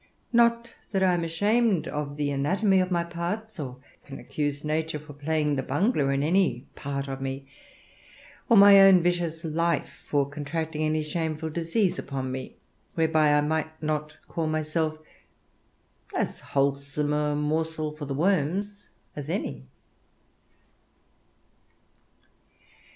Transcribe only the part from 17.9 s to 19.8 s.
for the worms as any.